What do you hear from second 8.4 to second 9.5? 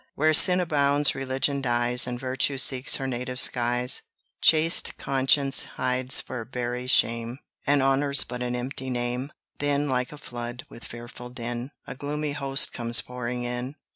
an empty name.